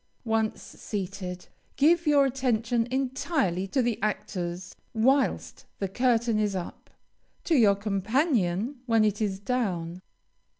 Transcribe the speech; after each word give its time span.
Once 0.25 0.63
seated, 0.63 1.45
give 1.75 2.07
your 2.07 2.25
attention 2.25 2.87
entirely 2.89 3.67
to 3.67 3.83
the 3.83 3.99
actors 4.01 4.75
whilst 4.95 5.67
the 5.77 5.87
curtain 5.87 6.39
is 6.39 6.55
up 6.55 6.89
to 7.43 7.53
your 7.55 7.75
companion 7.75 8.79
when 8.87 9.05
it 9.05 9.21
is 9.21 9.37
down. 9.37 10.01